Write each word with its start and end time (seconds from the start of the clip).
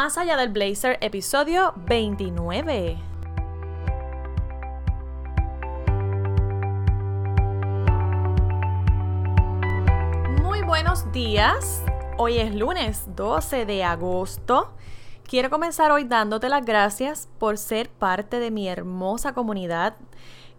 Más 0.00 0.16
allá 0.16 0.36
del 0.36 0.50
blazer, 0.50 0.96
episodio 1.00 1.72
29. 1.74 2.98
Muy 10.40 10.62
buenos 10.62 11.10
días. 11.10 11.82
Hoy 12.16 12.38
es 12.38 12.54
lunes 12.54 13.06
12 13.16 13.66
de 13.66 13.82
agosto. 13.82 14.70
Quiero 15.24 15.50
comenzar 15.50 15.90
hoy 15.90 16.04
dándote 16.04 16.48
las 16.48 16.64
gracias 16.64 17.28
por 17.40 17.58
ser 17.58 17.90
parte 17.90 18.38
de 18.38 18.52
mi 18.52 18.68
hermosa 18.68 19.34
comunidad 19.34 19.96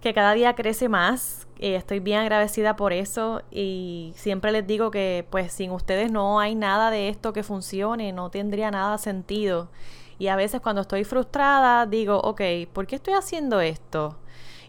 que 0.02 0.13
cada 0.13 0.34
día 0.34 0.55
crece 0.55 0.89
más. 0.89 1.47
Estoy 1.59 2.00
bien 2.00 2.20
agradecida 2.20 2.75
por 2.75 2.93
eso 2.93 3.41
y 3.52 4.14
siempre 4.15 4.52
les 4.52 4.65
digo 4.65 4.91
que 4.91 5.25
pues 5.29 5.52
sin 5.52 5.71
ustedes 5.71 6.11
no 6.11 6.39
hay 6.39 6.55
nada 6.55 6.89
de 6.89 7.09
esto 7.09 7.33
que 7.33 7.43
funcione, 7.43 8.14
no 8.14 8.29
tendría 8.29 8.71
nada 8.71 8.97
sentido. 8.97 9.70
Y 10.18 10.27
a 10.27 10.36
veces 10.36 10.61
cuando 10.61 10.82
estoy 10.82 11.04
frustrada 11.04 11.86
digo, 11.86 12.20
ok, 12.20 12.42
¿por 12.71 12.87
qué 12.87 12.96
estoy 12.96 13.14
haciendo 13.14 13.59
esto? 13.59 14.18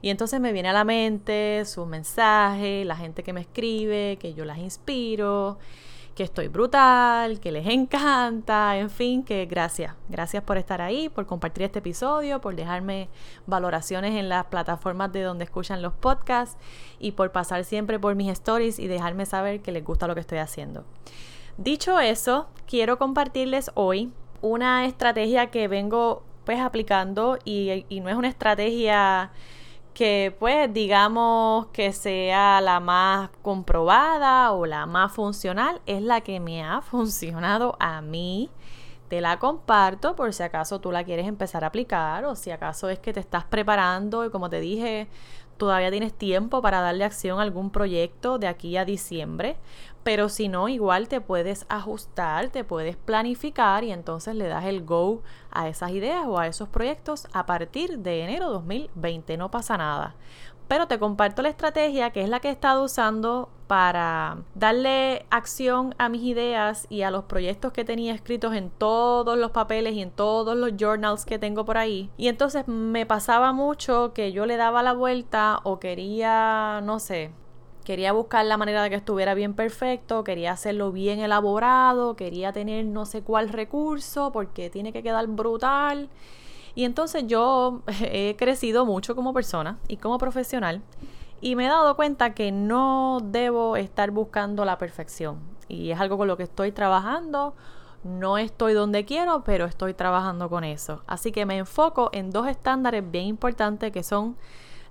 Y 0.02 0.10
entonces 0.10 0.40
me 0.40 0.52
viene 0.52 0.70
a 0.70 0.72
la 0.72 0.84
mente 0.84 1.64
sus 1.64 1.86
mensajes, 1.86 2.84
la 2.86 2.96
gente 2.96 3.22
que 3.22 3.32
me 3.32 3.42
escribe, 3.42 4.16
que 4.20 4.34
yo 4.34 4.44
las 4.44 4.58
inspiro 4.58 5.58
que 6.20 6.24
estoy 6.24 6.48
brutal, 6.48 7.40
que 7.40 7.50
les 7.50 7.66
encanta, 7.66 8.76
en 8.76 8.90
fin, 8.90 9.24
que 9.24 9.46
gracias. 9.46 9.94
Gracias 10.10 10.42
por 10.42 10.58
estar 10.58 10.82
ahí, 10.82 11.08
por 11.08 11.24
compartir 11.24 11.62
este 11.62 11.78
episodio, 11.78 12.42
por 12.42 12.54
dejarme 12.56 13.08
valoraciones 13.46 14.14
en 14.14 14.28
las 14.28 14.44
plataformas 14.44 15.10
de 15.14 15.22
donde 15.22 15.44
escuchan 15.44 15.80
los 15.80 15.94
podcasts 15.94 16.58
y 16.98 17.12
por 17.12 17.32
pasar 17.32 17.64
siempre 17.64 17.98
por 17.98 18.16
mis 18.16 18.30
stories 18.32 18.78
y 18.78 18.86
dejarme 18.86 19.24
saber 19.24 19.62
que 19.62 19.72
les 19.72 19.82
gusta 19.82 20.06
lo 20.06 20.12
que 20.14 20.20
estoy 20.20 20.36
haciendo. 20.36 20.84
Dicho 21.56 21.98
eso, 21.98 22.50
quiero 22.66 22.98
compartirles 22.98 23.70
hoy 23.72 24.12
una 24.42 24.84
estrategia 24.84 25.46
que 25.46 25.68
vengo 25.68 26.22
pues 26.44 26.60
aplicando 26.60 27.38
y, 27.46 27.86
y 27.88 28.00
no 28.00 28.10
es 28.10 28.16
una 28.16 28.28
estrategia 28.28 29.30
que 29.94 30.34
pues 30.38 30.72
digamos 30.72 31.66
que 31.68 31.92
sea 31.92 32.60
la 32.60 32.80
más 32.80 33.30
comprobada 33.42 34.52
o 34.52 34.66
la 34.66 34.86
más 34.86 35.12
funcional, 35.12 35.80
es 35.86 36.02
la 36.02 36.20
que 36.20 36.40
me 36.40 36.62
ha 36.62 36.80
funcionado 36.82 37.76
a 37.80 38.00
mí. 38.00 38.50
Te 39.08 39.20
la 39.20 39.38
comparto 39.40 40.14
por 40.14 40.32
si 40.32 40.44
acaso 40.44 40.80
tú 40.80 40.92
la 40.92 41.02
quieres 41.02 41.26
empezar 41.26 41.64
a 41.64 41.68
aplicar 41.68 42.24
o 42.24 42.36
si 42.36 42.52
acaso 42.52 42.88
es 42.88 43.00
que 43.00 43.12
te 43.12 43.18
estás 43.20 43.44
preparando 43.44 44.24
y 44.24 44.30
como 44.30 44.48
te 44.48 44.60
dije, 44.60 45.08
todavía 45.56 45.90
tienes 45.90 46.14
tiempo 46.14 46.62
para 46.62 46.80
darle 46.80 47.04
acción 47.04 47.38
a 47.38 47.42
algún 47.42 47.70
proyecto 47.70 48.38
de 48.38 48.46
aquí 48.46 48.76
a 48.76 48.84
diciembre. 48.84 49.56
Pero 50.02 50.28
si 50.28 50.48
no, 50.48 50.68
igual 50.68 51.08
te 51.08 51.20
puedes 51.20 51.66
ajustar, 51.68 52.48
te 52.48 52.64
puedes 52.64 52.96
planificar 52.96 53.84
y 53.84 53.92
entonces 53.92 54.34
le 54.34 54.48
das 54.48 54.64
el 54.64 54.84
go 54.84 55.22
a 55.50 55.68
esas 55.68 55.90
ideas 55.90 56.24
o 56.26 56.38
a 56.38 56.46
esos 56.46 56.68
proyectos 56.68 57.26
a 57.32 57.44
partir 57.44 57.98
de 57.98 58.24
enero 58.24 58.50
2020. 58.50 59.36
No 59.36 59.50
pasa 59.50 59.76
nada. 59.76 60.14
Pero 60.68 60.86
te 60.86 60.98
comparto 60.98 61.42
la 61.42 61.48
estrategia 61.48 62.10
que 62.10 62.22
es 62.22 62.28
la 62.28 62.38
que 62.38 62.48
he 62.48 62.52
estado 62.52 62.84
usando 62.84 63.50
para 63.66 64.38
darle 64.54 65.26
acción 65.30 65.94
a 65.98 66.08
mis 66.08 66.22
ideas 66.22 66.86
y 66.88 67.02
a 67.02 67.10
los 67.10 67.24
proyectos 67.24 67.72
que 67.72 67.84
tenía 67.84 68.14
escritos 68.14 68.54
en 68.54 68.70
todos 68.70 69.36
los 69.36 69.50
papeles 69.50 69.94
y 69.94 70.02
en 70.02 70.12
todos 70.12 70.56
los 70.56 70.72
journals 70.76 71.24
que 71.24 71.38
tengo 71.38 71.64
por 71.64 71.76
ahí. 71.76 72.08
Y 72.16 72.28
entonces 72.28 72.66
me 72.68 73.04
pasaba 73.04 73.52
mucho 73.52 74.12
que 74.14 74.32
yo 74.32 74.46
le 74.46 74.56
daba 74.56 74.82
la 74.82 74.92
vuelta 74.92 75.60
o 75.64 75.80
quería, 75.80 76.80
no 76.84 77.00
sé, 77.00 77.32
Quería 77.84 78.12
buscar 78.12 78.44
la 78.44 78.56
manera 78.56 78.82
de 78.82 78.90
que 78.90 78.96
estuviera 78.96 79.34
bien 79.34 79.54
perfecto, 79.54 80.22
quería 80.22 80.52
hacerlo 80.52 80.92
bien 80.92 81.20
elaborado, 81.20 82.14
quería 82.14 82.52
tener 82.52 82.84
no 82.84 83.06
sé 83.06 83.22
cuál 83.22 83.48
recurso 83.48 84.32
porque 84.32 84.70
tiene 84.70 84.92
que 84.92 85.02
quedar 85.02 85.26
brutal. 85.26 86.08
Y 86.74 86.84
entonces 86.84 87.24
yo 87.26 87.82
he 88.02 88.36
crecido 88.36 88.86
mucho 88.86 89.16
como 89.16 89.32
persona 89.32 89.78
y 89.88 89.96
como 89.96 90.18
profesional 90.18 90.82
y 91.40 91.56
me 91.56 91.66
he 91.66 91.68
dado 91.68 91.96
cuenta 91.96 92.34
que 92.34 92.52
no 92.52 93.20
debo 93.22 93.76
estar 93.76 94.10
buscando 94.10 94.64
la 94.64 94.76
perfección. 94.78 95.40
Y 95.68 95.90
es 95.90 96.00
algo 96.00 96.18
con 96.18 96.28
lo 96.28 96.36
que 96.36 96.42
estoy 96.42 96.72
trabajando. 96.72 97.54
No 98.04 98.38
estoy 98.38 98.74
donde 98.74 99.04
quiero, 99.04 99.42
pero 99.44 99.64
estoy 99.64 99.94
trabajando 99.94 100.50
con 100.50 100.64
eso. 100.64 101.02
Así 101.06 101.32
que 101.32 101.46
me 101.46 101.56
enfoco 101.56 102.10
en 102.12 102.30
dos 102.30 102.46
estándares 102.46 103.10
bien 103.10 103.26
importantes 103.26 103.90
que 103.92 104.02
son 104.02 104.36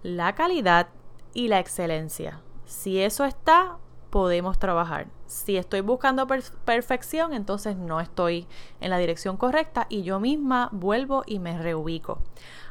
la 0.01 0.33
calidad 0.33 0.87
y 1.33 1.49
la 1.49 1.59
excelencia. 1.59 2.41
Si 2.69 3.01
eso 3.01 3.25
está, 3.25 3.77
podemos 4.11 4.59
trabajar. 4.59 5.07
Si 5.25 5.57
estoy 5.57 5.81
buscando 5.81 6.27
perfección, 6.27 7.33
entonces 7.33 7.75
no 7.75 7.99
estoy 7.99 8.45
en 8.79 8.91
la 8.91 8.99
dirección 8.99 9.37
correcta 9.37 9.87
y 9.89 10.03
yo 10.03 10.19
misma 10.19 10.69
vuelvo 10.71 11.23
y 11.25 11.39
me 11.39 11.57
reubico. 11.57 12.19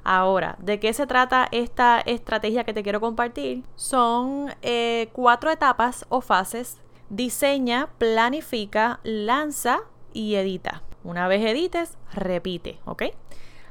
Ahora, 0.04 0.54
¿de 0.60 0.78
qué 0.78 0.92
se 0.92 1.08
trata 1.08 1.48
esta 1.50 1.98
estrategia 1.98 2.62
que 2.62 2.72
te 2.72 2.84
quiero 2.84 3.00
compartir? 3.00 3.64
Son 3.74 4.54
eh, 4.62 5.08
cuatro 5.12 5.50
etapas 5.50 6.06
o 6.10 6.20
fases. 6.20 6.80
Diseña, 7.10 7.88
planifica, 7.98 9.00
lanza 9.02 9.80
y 10.12 10.36
edita. 10.36 10.84
Una 11.02 11.26
vez 11.26 11.44
edites, 11.44 11.98
repite, 12.12 12.78
¿ok? 12.84 13.02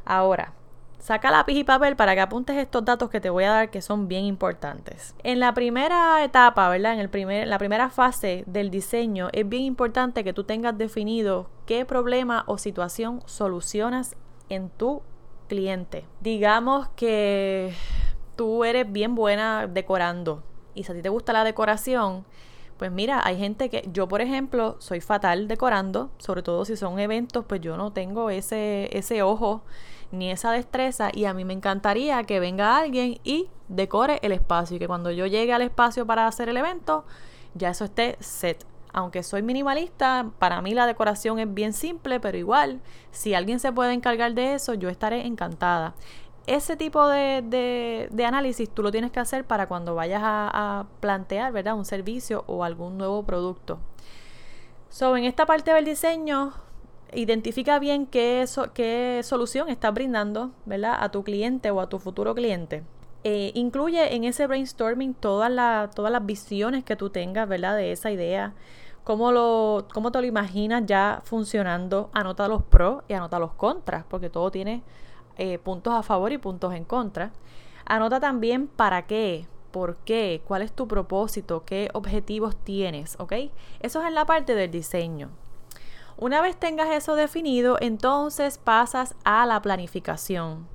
Ahora, 0.04 0.54
Saca 1.00 1.32
lápiz 1.32 1.56
y 1.56 1.64
papel 1.64 1.96
para 1.96 2.16
que 2.16 2.22
apuntes 2.22 2.58
estos 2.58 2.84
datos 2.84 3.10
que 3.10 3.22
te 3.22 3.30
voy 3.30 3.44
a 3.44 3.52
dar 3.52 3.70
que 3.70 3.82
son 3.82 4.08
bien 4.08 4.26
importantes. 4.26 5.16
En 5.24 5.40
la 5.40 5.54
primera 5.54 6.24
etapa, 6.24 6.68
¿verdad? 6.70 6.94
En, 6.94 7.00
el 7.00 7.10
primer, 7.10 7.48
la 7.48 7.60
primera 7.60 7.90
fase 7.90 8.44
del 8.48 8.72
diseño 8.72 9.30
es 9.32 9.48
bien 9.48 9.64
importante 9.64 10.24
que 10.24 10.34
tú 10.34 10.44
tengas 10.44 10.78
definido 10.78 11.50
qué 11.66 11.86
problema 11.86 12.44
o 12.48 12.58
situación 12.58 13.22
solucionas 13.26 14.16
en 14.50 14.70
tu 14.70 15.02
cliente. 15.48 16.06
Digamos 16.20 16.90
que 16.90 17.74
tú 18.36 18.64
eres 18.64 18.92
bien 18.92 19.16
buena 19.16 19.68
decorando 19.68 20.44
y 20.74 20.84
si 20.84 20.92
a 20.92 20.96
ti 20.96 21.02
te 21.02 21.10
gusta 21.10 21.34
la 21.34 21.44
decoración, 21.44 22.26
pues 22.78 22.92
mira, 22.92 23.22
hay 23.26 23.38
gente 23.38 23.70
que 23.70 23.88
yo, 23.92 24.08
por 24.08 24.22
ejemplo, 24.22 24.76
soy 24.80 25.02
fatal 25.02 25.48
decorando, 25.48 26.12
sobre 26.20 26.44
todo 26.44 26.64
si 26.64 26.78
son 26.78 27.00
eventos, 27.00 27.46
pues 27.46 27.62
yo 27.62 27.76
no 27.76 27.92
tengo 27.92 28.30
ese, 28.30 28.96
ese 28.96 29.24
ojo 29.24 29.64
ni 30.12 30.32
esa 30.32 30.52
destreza 30.52 31.10
y 31.14 31.26
a 31.26 31.34
mí 31.34 31.46
me 31.46 31.54
encantaría 31.54 32.24
que 32.24 32.40
venga 32.40 32.78
alguien 32.78 33.20
y 33.24 33.50
decore 33.68 34.20
el 34.22 34.32
espacio 34.32 34.78
y 34.78 34.80
que 34.80 34.88
cuando 34.88 35.12
yo 35.12 35.26
llegue 35.26 35.54
al 35.54 35.62
espacio 35.62 36.06
para 36.06 36.28
hacer 36.28 36.50
el 36.50 36.58
evento, 36.58 37.06
ya 37.54 37.70
eso 37.70 37.86
esté 37.86 38.18
set. 38.20 38.66
Aunque 38.94 39.22
soy 39.22 39.44
minimalista, 39.44 40.32
para 40.40 40.62
mí 40.62 40.74
la 40.74 40.88
decoración 40.88 41.40
es 41.40 41.54
bien 41.54 41.74
simple, 41.74 42.20
pero 42.20 42.38
igual, 42.38 42.82
si 43.12 43.34
alguien 43.34 43.60
se 43.60 43.72
puede 43.72 43.94
encargar 43.94 44.34
de 44.34 44.56
eso, 44.56 44.74
yo 44.74 44.90
estaré 44.90 45.28
encantada. 45.28 45.94
Ese 46.48 46.78
tipo 46.78 47.06
de, 47.08 48.08
de, 48.10 48.26
análisis 48.26 48.70
tú 48.70 48.82
lo 48.82 48.92
tienes 48.92 49.12
que 49.12 49.20
hacer 49.20 49.44
para 49.44 49.68
cuando 49.68 49.96
vayas 49.96 50.22
a, 50.24 50.50
a 50.80 50.86
plantear, 51.02 51.52
¿verdad? 51.52 51.76
Un 51.76 51.84
servicio 51.84 52.46
o 52.48 52.64
algún 52.64 52.98
nuevo 52.98 53.24
producto. 53.24 53.80
So, 54.90 55.18
en 55.18 55.26
esta 55.26 55.46
parte 55.46 55.74
del 55.74 55.84
diseño, 55.84 56.54
identifica 57.14 57.80
bien 57.80 58.06
qué, 58.06 58.46
solución 59.24 59.70
estás 59.70 59.94
brindando 59.94 60.52
a 60.84 61.10
tu 61.10 61.24
cliente 61.24 61.72
o 61.72 61.80
a 61.80 61.90
tu 61.90 62.00
futuro 62.00 62.36
cliente. 62.36 62.84
Eh, 63.24 63.52
incluye 63.56 64.16
en 64.16 64.24
ese 64.24 64.48
brainstorming 64.48 65.14
todas, 65.14 65.52
las 65.52 66.26
visiones 66.26 66.84
que 66.84 66.96
tú 66.96 67.10
tengas 67.10 67.50
de 67.50 67.92
esa 67.92 68.12
idea, 68.12 68.54
cómo, 69.04 69.32
lo, 69.32 69.88
te 70.12 70.22
lo 70.22 70.28
imaginas 70.28 70.84
ya 70.86 71.22
funcionando, 71.24 72.10
anota 72.14 72.48
los 72.48 72.64
pros 72.64 73.04
y 73.08 73.14
anota 73.14 73.40
los 73.40 73.54
contras, 73.54 74.06
porque 74.08 74.30
todo 74.30 74.52
tiene 74.52 74.84
eh, 75.38 75.60
puntos 75.60 75.94
a 75.94 76.04
favor 76.04 76.32
y 76.32 76.38
puntos 76.38 76.74
en 76.74 76.86
contra. 76.86 77.32
Anota 77.86 78.20
también 78.20 78.68
para 78.68 79.08
qué, 79.08 79.48
por 79.72 79.98
qué, 79.98 80.42
cuál 80.46 80.62
es 80.62 80.72
tu 80.74 80.88
propósito, 80.88 81.64
qué 81.66 81.90
objetivos 81.94 82.56
tienes, 82.58 83.16
¿ok? 83.20 83.34
Eso 83.80 84.02
es 84.02 84.08
en 84.08 84.16
la 84.16 84.26
parte 84.26 84.56
del 84.56 84.72
diseño. 84.72 85.30
Una 86.20 86.42
vez 86.42 86.58
tengas 86.58 86.90
eso 86.90 87.14
definido, 87.14 87.78
entonces 87.80 88.58
pasas 88.58 89.16
a 89.24 89.46
la 89.46 89.62
planificación. 89.62 90.68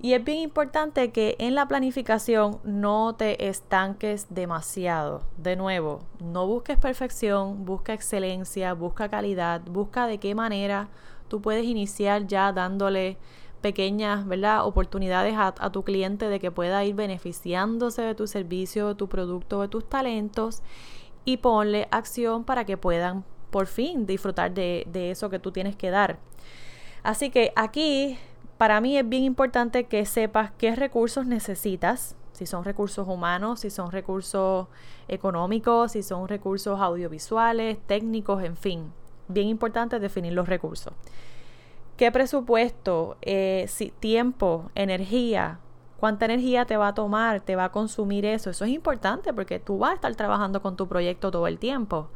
Y 0.00 0.14
es 0.14 0.24
bien 0.24 0.38
importante 0.38 1.12
que 1.12 1.36
en 1.38 1.54
la 1.54 1.68
planificación 1.68 2.60
no 2.64 3.14
te 3.14 3.48
estanques 3.48 4.26
demasiado. 4.30 5.22
De 5.36 5.56
nuevo, 5.56 6.00
no 6.18 6.46
busques 6.46 6.78
perfección, 6.78 7.66
busca 7.66 7.92
excelencia, 7.92 8.72
busca 8.72 9.10
calidad, 9.10 9.60
busca 9.62 10.06
de 10.06 10.18
qué 10.18 10.34
manera 10.34 10.88
tú 11.28 11.42
puedes 11.42 11.64
iniciar 11.64 12.26
ya 12.26 12.50
dándole 12.52 13.18
pequeñas 13.60 14.26
¿verdad? 14.26 14.66
oportunidades 14.66 15.34
a, 15.36 15.54
a, 15.58 15.72
tu 15.72 15.84
cliente 15.84 16.28
de 16.28 16.40
que 16.40 16.50
pueda 16.50 16.84
ir 16.84 16.94
beneficiándose 16.94 18.00
de 18.00 18.14
tu 18.14 18.26
servicio, 18.26 18.88
de 18.88 18.94
tu 18.94 19.08
producto, 19.08 19.60
de 19.60 19.68
tus 19.68 19.88
talentos 19.88 20.62
y 21.24 21.38
ponle 21.38 21.88
acción 21.90 22.44
para 22.44 22.64
que 22.64 22.76
puedan 22.76 23.24
por 23.54 23.68
fin 23.68 24.04
disfrutar 24.04 24.52
de, 24.52 24.84
eso 25.12 25.30
que 25.30 25.38
tú 25.38 25.52
tienes 25.52 25.76
que 25.76 25.90
dar. 25.90 26.18
Así 27.04 27.30
que 27.30 27.52
aquí 27.54 28.18
para 28.58 28.80
mí 28.80 28.98
es 28.98 29.08
bien 29.08 29.22
importante 29.22 29.84
que 29.84 30.04
sepas 30.06 30.50
qué 30.58 30.74
recursos 30.74 31.24
necesitas, 31.24 32.16
si 32.32 32.46
son 32.46 32.64
recursos 32.64 33.06
humanos, 33.06 33.60
si 33.60 33.70
son 33.70 33.92
recursos 33.92 34.66
económicos, 35.06 35.92
si 35.92 36.02
son 36.02 36.26
recursos 36.26 36.80
audiovisuales, 36.80 37.78
técnicos, 37.86 38.42
en 38.42 38.56
fin. 38.56 38.92
Bien 39.28 39.46
importante 39.46 40.00
definir 40.00 40.32
los 40.32 40.48
recursos. 40.48 40.92
¿Qué 41.96 42.10
presupuesto, 42.10 43.18
eh, 43.22 43.70
tiempo, 44.00 44.68
energía? 44.74 45.60
¿Cuánta 46.00 46.24
energía 46.24 46.64
te 46.64 46.76
va 46.76 46.88
a 46.88 46.94
tomar, 46.94 47.38
te 47.38 47.54
va 47.54 47.66
a 47.66 47.70
consumir 47.70 48.26
eso? 48.26 48.50
Eso 48.50 48.64
es 48.64 48.72
importante 48.72 49.32
porque 49.32 49.60
tú 49.60 49.78
vas 49.78 49.92
a 49.92 49.94
estar 49.94 50.14
trabajando 50.16 50.60
con 50.60 50.74
tu 50.74 50.88
proyecto 50.88 51.30
todo 51.30 51.46
el 51.46 51.60
tiempo. 51.60 52.08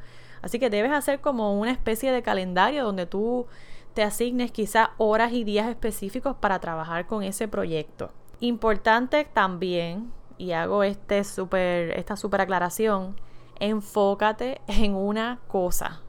Así 0.42 0.58
que 0.58 0.70
debes 0.70 0.92
hacer 0.92 1.20
como 1.20 1.58
una 1.58 1.70
especie 1.70 2.12
de 2.12 2.22
calendario 2.22 2.84
donde 2.84 3.06
tú 3.06 3.46
te 3.94 4.02
asignes 4.02 4.52
quizás 4.52 4.90
horas 4.98 5.32
y 5.32 5.44
días 5.44 5.68
específicos 5.68 6.36
para 6.36 6.60
trabajar 6.60 7.06
con 7.06 7.22
ese 7.22 7.48
proyecto. 7.48 8.10
Importante 8.40 9.24
también, 9.24 10.12
y 10.36 10.52
hago 10.52 10.84
este 10.84 11.24
super, 11.24 11.90
esta 11.98 12.16
super 12.16 12.40
aclaración, 12.40 13.16
enfócate 13.58 14.60
en 14.68 14.94
una 14.94 15.40
cosa. 15.48 16.02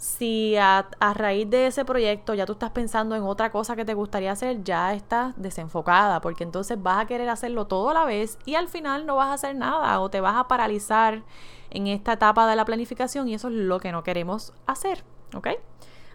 Si 0.00 0.56
a, 0.56 0.88
a, 0.98 1.12
raíz 1.12 1.50
de 1.50 1.66
ese 1.66 1.84
proyecto 1.84 2.32
ya 2.32 2.46
tú 2.46 2.54
estás 2.54 2.70
pensando 2.70 3.16
en 3.16 3.22
otra 3.22 3.52
cosa 3.52 3.76
que 3.76 3.84
te 3.84 3.92
gustaría 3.92 4.32
hacer, 4.32 4.64
ya 4.64 4.94
estás 4.94 5.34
desenfocada, 5.36 6.22
porque 6.22 6.42
entonces 6.42 6.82
vas 6.82 7.02
a 7.02 7.06
querer 7.06 7.28
hacerlo 7.28 7.66
todo 7.66 7.90
a 7.90 7.92
la 7.92 8.06
vez 8.06 8.38
y 8.46 8.54
al 8.54 8.68
final 8.68 9.04
no 9.04 9.16
vas 9.16 9.28
a 9.28 9.34
hacer 9.34 9.56
nada 9.56 10.00
o 10.00 10.08
te 10.08 10.22
vas 10.22 10.36
a 10.36 10.48
paralizar 10.48 11.22
en 11.68 11.86
esta 11.86 12.14
etapa 12.14 12.48
de 12.48 12.56
la 12.56 12.64
planificación 12.64 13.28
y 13.28 13.34
eso 13.34 13.48
es 13.48 13.54
lo 13.54 13.78
que 13.78 13.92
no 13.92 14.02
queremos 14.02 14.54
hacer, 14.66 15.04
¿ok? 15.34 15.48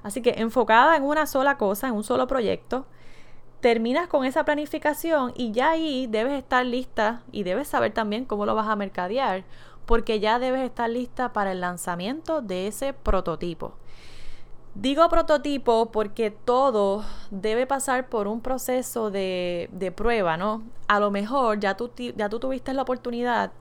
Así 0.02 0.24
que 0.24 0.34
enfocada 0.38 0.96
en 0.96 1.04
una 1.04 1.28
sola 1.28 1.60
cosa, 1.60 1.88
en 1.88 1.94
un 1.94 2.04
solo 2.04 2.26
proyecto, 2.26 2.88
terminas 3.62 4.08
con 4.08 4.26
esa 4.26 4.46
planificación 4.46 5.32
y 5.36 5.52
ya 5.52 5.70
ahí 5.70 6.08
debes 6.08 6.34
estar 6.34 6.66
lista 6.66 7.22
y 7.32 7.44
debes 7.44 7.68
saber 7.68 7.94
también 7.94 8.26
cómo 8.26 8.48
lo 8.48 8.56
vas 8.56 8.68
a 8.68 8.76
mercadear 8.76 9.44
porque 9.86 10.20
ya 10.20 10.40
debes 10.40 10.64
estar 10.64 10.90
lista 10.90 11.34
para 11.34 11.52
el 11.52 11.62
lanzamiento 11.62 12.42
de 12.42 12.68
ese 12.68 12.94
prototipo. 12.94 13.74
Digo 14.76 15.08
prototipo 15.08 15.90
porque 15.92 16.32
todo 16.32 17.06
debe 17.32 17.66
pasar 17.66 18.10
por 18.10 18.28
un 18.28 18.42
proceso 18.42 19.10
de, 19.10 19.70
de 19.72 19.92
prueba, 19.92 20.36
¿no? 20.36 20.64
A 20.88 21.00
lo 21.00 21.12
mejor 21.12 21.60
ya 21.62 21.78
tú, 21.78 21.90
ya 21.96 22.28
tú 22.28 22.40
tuviste 22.40 22.74
la 22.74 22.82
oportunidad 22.82 23.52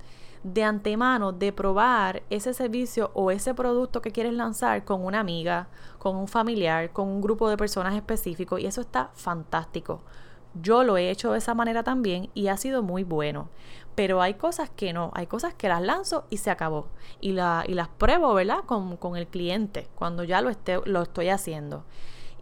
de 0.42 0.62
antemano 0.62 1.32
de 1.32 1.52
probar 1.52 2.22
ese 2.30 2.52
servicio 2.52 3.10
o 3.14 3.30
ese 3.30 3.54
producto 3.54 4.02
que 4.02 4.10
quieres 4.10 4.34
lanzar 4.34 4.84
con 4.84 5.04
una 5.04 5.20
amiga, 5.20 5.68
con 5.98 6.16
un 6.16 6.28
familiar, 6.28 6.92
con 6.92 7.08
un 7.08 7.22
grupo 7.22 7.48
de 7.48 7.56
personas 7.56 7.94
específicos 7.94 8.60
y 8.60 8.66
eso 8.66 8.82
está 8.82 9.10
fantástico. 9.14 10.02
Yo 10.54 10.84
lo 10.84 10.96
he 10.96 11.10
hecho 11.10 11.32
de 11.32 11.38
esa 11.38 11.54
manera 11.54 11.82
también 11.82 12.30
y 12.34 12.48
ha 12.48 12.56
sido 12.56 12.82
muy 12.82 13.04
bueno. 13.04 13.48
Pero 13.94 14.22
hay 14.22 14.34
cosas 14.34 14.70
que 14.70 14.92
no, 14.92 15.10
hay 15.14 15.26
cosas 15.26 15.54
que 15.54 15.68
las 15.68 15.82
lanzo 15.82 16.24
y 16.30 16.38
se 16.38 16.50
acabó. 16.50 16.88
Y, 17.20 17.32
la, 17.32 17.64
y 17.66 17.74
las 17.74 17.88
pruebo, 17.88 18.34
¿verdad? 18.34 18.64
Con, 18.66 18.96
con, 18.96 19.16
el 19.16 19.26
cliente, 19.26 19.88
cuando 19.94 20.24
ya 20.24 20.40
lo, 20.40 20.50
esté, 20.50 20.80
lo 20.84 21.02
estoy 21.02 21.28
haciendo. 21.28 21.84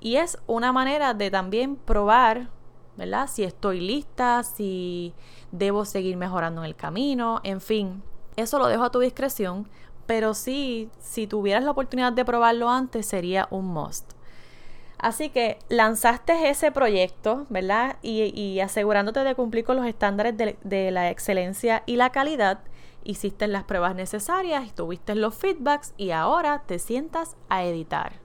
Y 0.00 0.16
es 0.16 0.38
una 0.46 0.72
manera 0.72 1.14
de 1.14 1.30
también 1.30 1.76
probar, 1.76 2.48
¿verdad? 2.96 3.28
Si 3.30 3.44
estoy 3.44 3.80
lista, 3.80 4.42
si 4.42 5.14
debo 5.52 5.84
seguir 5.84 6.16
mejorando 6.16 6.62
en 6.62 6.66
el 6.66 6.76
camino, 6.76 7.40
en 7.44 7.60
fin. 7.60 8.02
Eso 8.36 8.58
lo 8.58 8.66
dejo 8.66 8.84
a 8.84 8.90
tu 8.90 8.98
discreción, 8.98 9.68
pero 10.06 10.34
sí, 10.34 10.90
si 11.00 11.26
tuvieras 11.26 11.64
la 11.64 11.70
oportunidad 11.70 12.12
de 12.12 12.24
probarlo 12.24 12.68
antes, 12.68 13.06
sería 13.06 13.46
un 13.50 13.66
must. 13.66 14.12
Así 15.02 15.30
que 15.30 15.58
lanzaste 15.68 16.48
ese 16.48 16.70
proyecto, 16.70 17.44
¿verdad? 17.48 17.96
Y, 18.02 18.60
asegurándote 18.60 19.24
de 19.24 19.34
cumplir 19.34 19.64
con 19.64 19.76
los 19.76 19.84
estándares 19.84 20.36
de, 20.36 20.90
la 20.92 21.10
excelencia 21.10 21.82
y 21.86 21.96
la 21.96 22.10
calidad, 22.10 22.60
hiciste 23.02 23.48
las 23.48 23.64
pruebas 23.64 23.96
necesarias 23.96 24.72
tuviste 24.74 25.16
los 25.16 25.34
feedbacks 25.34 25.92
y 25.96 26.12
ahora 26.12 26.62
te 26.66 26.78
sientas 26.78 27.36
a 27.48 27.64
editar. 27.64 28.20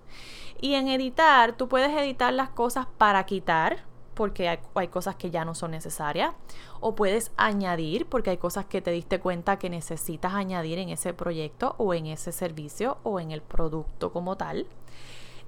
Y 0.61 0.75
en 0.75 0.87
editar, 0.87 1.57
tú 1.57 1.67
puedes 1.67 1.89
editar 1.97 2.31
las 2.31 2.49
cosas 2.49 2.85
para 2.99 3.25
quitar, 3.25 3.79
porque 4.13 4.47
hay, 4.47 4.87
cosas 4.89 5.15
que 5.15 5.31
ya 5.31 5.45
no 5.45 5.55
son 5.55 5.71
necesarias, 5.71 6.35
o 6.79 6.93
puedes 6.93 7.31
añadir, 7.37 8.05
porque 8.05 8.29
hay 8.29 8.37
cosas 8.37 8.65
que 8.65 8.83
te 8.83 8.91
diste 8.91 9.19
cuenta 9.19 9.57
que 9.57 9.71
necesitas 9.71 10.35
añadir 10.35 10.77
en 10.77 10.89
ese 10.89 11.15
proyecto 11.15 11.73
o 11.79 11.95
en 11.95 12.05
ese 12.05 12.31
servicio 12.31 12.99
o 13.01 13.19
en 13.19 13.31
el 13.31 13.41
producto 13.41 14.13
como 14.13 14.37
tal. 14.37 14.67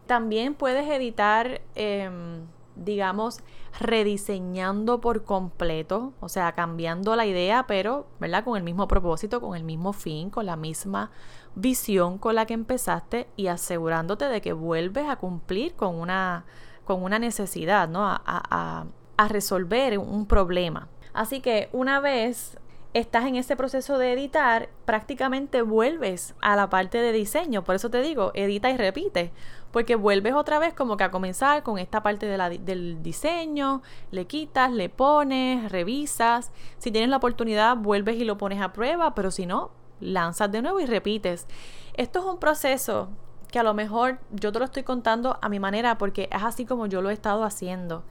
También 0.10 0.56
puedes 0.56 0.90
editar, 0.90 1.62
em, 1.76 2.48
digamos, 2.76 3.42
rediseñando 3.80 5.02
por 5.02 5.24
completo, 5.24 6.14
o 6.20 6.30
sea, 6.30 6.54
cambiando 6.54 7.16
la 7.16 7.28
idea, 7.28 7.68
pero, 7.68 8.08
¿verdad? 8.20 8.44
Con 8.44 8.58
el 8.58 8.64
mismo 8.64 8.88
propósito, 8.88 9.40
con 9.40 9.56
el 9.56 9.64
mismo 9.64 9.94
fin, 9.94 10.32
con 10.32 10.48
la 10.48 10.56
misma 10.56 11.12
visión 11.54 12.18
con 12.18 12.34
la 12.34 12.48
que 12.48 12.56
empezaste 12.56 13.28
y 13.36 13.50
asegurándote 13.50 14.26
de 14.26 14.42
que 14.42 14.54
vuelves 14.54 15.08
a 15.08 15.18
cumplir 15.18 15.76
con 15.76 15.94
una, 15.94 16.44
con 16.86 17.04
una 17.04 17.20
necesidad, 17.20 17.88
¿no? 17.88 18.08
A, 18.08 18.20
a, 18.26 18.86
a 19.16 19.28
resolver 19.28 20.00
un 20.00 20.26
problema. 20.26 20.88
Así 21.14 21.40
que 21.40 21.70
una 21.72 22.00
vez 22.00 22.58
estás 22.94 23.26
en 23.26 23.36
ese 23.36 23.56
proceso 23.56 23.98
de 23.98 24.14
editar, 24.14 24.70
prácticamente 24.86 25.62
vuelves 25.62 26.34
a 26.42 26.56
la 26.56 26.70
parte 26.70 26.98
de 27.00 27.12
diseño. 27.12 27.64
Por 27.64 27.76
eso 27.76 27.90
te 27.90 28.02
digo, 28.02 28.32
edita 28.34 28.70
y 28.70 28.78
repite, 28.78 29.32
porque 29.72 29.96
vuelves 29.96 30.34
otra 30.34 30.60
vez 30.60 30.74
como 30.74 30.98
que 30.98 31.04
a 31.04 31.12
comenzar 31.12 31.64
con 31.64 31.78
esta 31.78 32.02
parte 32.02 32.26
del 32.28 33.04
diseño, 33.04 33.82
le 34.12 34.26
quitas, 34.26 34.72
le 34.72 34.90
pones, 34.90 35.72
revisas. 35.72 36.52
Si 36.78 36.92
tienes 36.92 37.10
la 37.10 37.18
oportunidad, 37.18 37.78
vuelves 37.78 38.18
y 38.18 38.26
lo 38.26 38.38
pones 38.38 38.62
a 38.62 38.74
prueba, 38.74 39.16
pero 39.16 39.32
si 39.32 39.46
no, 39.46 39.72
lanzas 40.00 40.52
de 40.52 40.62
nuevo 40.62 40.80
y 40.80 40.86
repites. 40.86 41.48
Esto 41.94 42.20
es 42.20 42.26
un 42.26 42.40
proceso 42.40 43.10
que 43.52 43.60
a 43.60 43.64
lo 43.64 43.74
mejor 43.74 44.20
yo 44.32 44.52
te 44.52 44.60
lo 44.60 44.66
estoy 44.66 44.84
contando 44.84 45.40
a 45.42 45.50
mi 45.50 45.60
manera 45.60 45.98
porque 45.98 46.30
es 46.32 46.44
así 46.44 46.66
como 46.66 46.86
yo 46.86 47.02
lo 47.02 47.10
he 47.10 47.14
estado 47.14 47.44
haciendo 47.44 48.04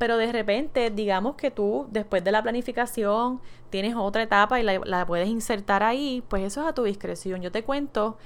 pero 0.00 0.16
de 0.16 0.32
repente, 0.32 0.88
digamos 0.88 1.34
que 1.34 1.50
tú 1.50 1.86
después 1.90 2.24
de 2.24 2.32
la 2.32 2.42
planificación 2.42 3.42
tienes 3.68 3.94
otra 3.96 4.22
etapa 4.22 4.58
y 4.58 4.62
la, 4.62 5.04
puedes 5.04 5.28
insertar 5.28 5.82
ahí, 5.82 6.24
pues 6.26 6.42
eso 6.42 6.62
es 6.62 6.68
a 6.68 6.72
tu 6.72 6.84
discreción. 6.84 7.42
Yo 7.42 7.52
te 7.52 7.64
cuento 7.64 8.16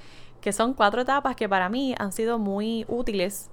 que 0.45 0.53
son 0.53 0.75
cuatro 0.75 1.01
etapas 1.01 1.35
que 1.35 1.49
para 1.49 1.69
mí 1.69 1.95
han 1.97 2.11
sido 2.11 2.37
muy 2.37 2.85
útiles 2.87 3.49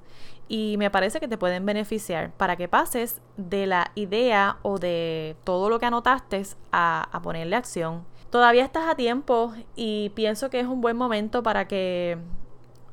y 0.47 0.77
me 0.77 0.91
parece 0.91 1.21
que 1.21 1.27
te 1.27 1.39
pueden 1.39 1.65
beneficiar 1.65 2.33
para 2.33 2.55
que 2.57 2.69
pases 2.69 3.23
de 3.39 3.67
la 3.67 3.93
idea 3.95 4.59
o 4.61 4.77
de 4.77 5.35
todo 5.43 5.71
lo 5.71 5.79
que 5.79 5.87
anotaste 5.87 6.43
a, 6.71 7.09
a 7.11 7.23
ponerle 7.23 7.57
acción. 7.57 8.05
Todavía 8.29 8.63
estás 8.63 8.91
a 8.91 8.95
tiempo 8.95 9.55
y 9.75 10.11
pienso 10.11 10.51
que 10.51 10.61
es 10.61 10.67
un 10.67 10.83
buen 10.83 10.99
momento 10.99 11.43
para 11.43 11.67
que 11.67 12.19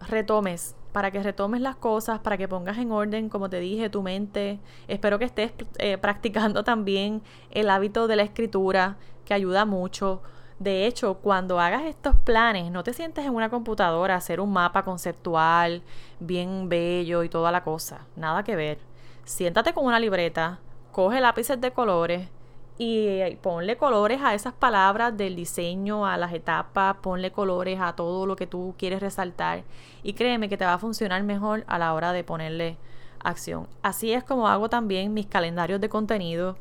retomes 0.07 0.77
para 0.93 1.11
que 1.11 1.21
retomes 1.21 1.59
las 1.59 1.75
cosas, 1.75 2.19
para 2.19 2.37
que 2.37 2.47
pongas 2.47 2.77
en 2.77 2.93
orden, 2.93 3.27
como 3.27 3.49
te 3.49 3.59
dije, 3.59 3.89
tu 3.89 4.01
mente. 4.01 4.59
Espero 4.87 5.19
que 5.19 5.25
estés 5.25 5.51
eh, 5.77 5.97
practicando 5.97 6.63
también 6.63 7.21
el 7.51 7.69
hábito 7.69 8.07
de 8.07 8.15
la 8.15 8.23
escritura, 8.23 8.97
que 9.23 9.33
ayuda 9.33 9.65
mucho. 9.65 10.23
De 10.59 10.85
hecho, 10.85 11.15
cuando 11.15 11.59
hagas 11.59 11.83
estos 11.83 12.15
planes, 12.15 12.69
no 12.71 12.83
te 12.83 12.93
sientes 12.93 13.25
en 13.25 13.33
una 13.33 13.49
computadora 13.49 14.15
a 14.15 14.17
hacer 14.17 14.41
un 14.41 14.51
mapa 14.51 14.83
conceptual, 14.83 15.81
bien 16.19 16.67
bello 16.67 17.23
y 17.23 17.29
toda 17.29 17.51
la 17.51 17.63
cosa. 17.63 18.05
Nada 18.15 18.43
que 18.43 18.55
ver. 18.55 18.77
Siéntate 19.23 19.73
con 19.73 19.85
una 19.85 19.99
libreta, 19.99 20.59
coge 20.91 21.21
lápices 21.21 21.61
de 21.61 21.71
colores, 21.71 22.29
y 22.81 23.35
ponle 23.41 23.75
colores 23.75 24.21
a 24.23 24.33
esas 24.33 24.53
palabras 24.53 25.15
del 25.15 25.35
diseño, 25.35 26.05
a 26.05 26.15
las 26.17 26.33
etapas, 26.33 26.95
ponle 27.01 27.29
colores 27.29 27.77
a 27.81 27.93
todo 27.93 28.25
lo 28.25 28.37
que 28.37 28.47
tú 28.47 28.73
quieres 28.77 29.01
resaltar 29.01 29.63
y 30.01 30.13
créeme 30.13 30.47
que 30.47 30.55
te 30.55 30.63
va 30.63 30.75
a 30.75 30.79
funcionar 30.79 31.21
mejor 31.23 31.65
a 31.67 31.77
la 31.77 31.93
hora 31.93 32.13
de 32.13 32.23
ponerle 32.23 32.77
acción. 33.21 33.67
Así 33.83 34.13
es 34.13 34.23
como 34.23 34.47
hago 34.47 34.69
también 34.69 35.13
mis 35.13 35.25
calendarios 35.25 35.81
de 35.81 35.89
contenido 35.89 36.55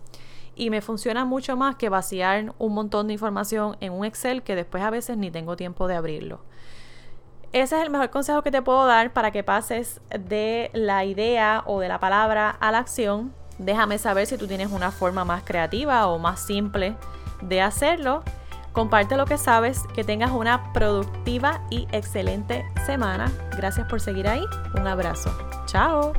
y 0.58 0.70
me 0.70 0.82
funciona 0.82 1.24
mucho 1.24 1.56
más 1.56 1.76
que 1.76 1.88
vaciar 1.88 2.52
un 2.58 2.74
montón 2.74 3.06
de 3.06 3.14
información 3.14 3.76
en 3.80 3.92
un 3.92 4.04
Excel 4.04 4.42
que 4.42 4.56
después 4.56 4.82
a 4.82 4.90
veces 4.90 5.16
ni 5.16 5.30
tengo 5.30 5.56
tiempo 5.56 5.88
de 5.88 5.94
abrirlo. 5.94 6.40
Ese 7.52 7.76
es 7.76 7.82
el 7.82 7.90
mejor 7.90 8.10
consejo 8.10 8.42
que 8.42 8.50
te 8.50 8.60
puedo 8.60 8.84
dar 8.84 9.14
para 9.14 9.30
que 9.30 9.42
pases 9.42 10.02
de 10.10 10.70
la 10.74 11.06
idea 11.06 11.62
o 11.64 11.80
de 11.80 11.88
la 11.88 11.98
palabra 11.98 12.50
a 12.50 12.70
la 12.72 12.78
acción 12.78 13.32
Déjame 13.58 13.98
saber 13.98 14.26
si 14.26 14.38
tú 14.38 14.46
tienes 14.46 14.70
una 14.70 14.90
forma 14.90 15.24
más 15.24 15.42
creativa 15.42 16.06
o 16.06 16.18
más 16.18 16.40
simple 16.40 16.96
de 17.42 17.60
hacerlo. 17.60 18.22
Comparte 18.72 19.16
lo 19.16 19.26
que 19.26 19.38
sabes, 19.38 19.82
que 19.94 20.04
tengas 20.04 20.30
una 20.30 20.72
productiva 20.72 21.60
y 21.68 21.88
excelente 21.90 22.64
semana. 22.86 23.32
Gracias 23.56 23.88
por 23.88 24.00
seguir 24.00 24.28
ahí. 24.28 24.44
Un 24.74 24.86
abrazo. 24.86 25.36
Chao. 25.66 26.12